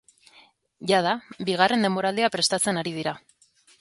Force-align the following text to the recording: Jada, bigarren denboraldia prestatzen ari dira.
Jada, 0.91 1.11
bigarren 1.49 1.85
denboraldia 1.89 2.31
prestatzen 2.37 2.83
ari 2.85 2.95
dira. 2.97 3.15